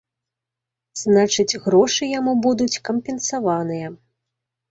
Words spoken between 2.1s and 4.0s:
яму будуць кампенсаваныя.